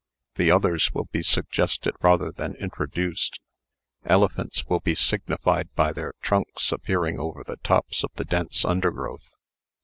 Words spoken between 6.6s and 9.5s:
appearing above the tops of the dense undergrowth.